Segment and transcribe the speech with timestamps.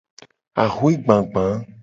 [0.63, 1.43] Axwe gbagba.